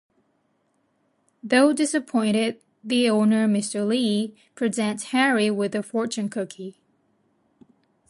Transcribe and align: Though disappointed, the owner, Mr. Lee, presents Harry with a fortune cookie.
Though 1.43 1.73
disappointed, 1.73 2.59
the 2.83 3.07
owner, 3.11 3.47
Mr. 3.47 3.87
Lee, 3.87 4.33
presents 4.55 5.11
Harry 5.11 5.51
with 5.51 5.75
a 5.75 5.83
fortune 5.83 6.27
cookie. 6.27 6.75